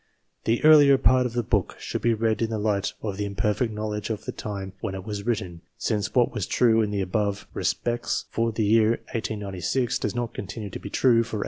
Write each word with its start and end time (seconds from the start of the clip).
The 0.45 0.63
earlier 0.63 0.97
part 0.97 1.27
of 1.27 1.33
the 1.33 1.43
book 1.43 1.75
should 1.77 2.01
be 2.01 2.15
read 2.15 2.41
in 2.41 2.49
the 2.49 2.57
light 2.57 2.93
of 3.03 3.17
the 3.17 3.25
imperfect 3.25 3.71
knowledge 3.71 4.09
of 4.09 4.25
the 4.25 4.31
time 4.31 4.73
when 4.81 4.95
it 4.95 5.05
was 5.05 5.27
written, 5.27 5.61
since 5.77 6.15
what 6.15 6.31
was 6.33 6.47
true 6.47 6.81
in 6.81 6.89
the 6.89 7.01
above 7.01 7.47
respects 7.53 8.25
PREFATORY 8.33 8.45
CHAPTER 8.47 8.51
for 8.51 8.51
the 8.55 8.65
year 8.65 8.89
1869 9.13 9.89
does 10.01 10.15
not 10.15 10.33
continue 10.33 10.71
to 10.71 10.79
be 10.79 10.89
true 10.89 11.21
for 11.21 11.37
1892. 11.37 11.39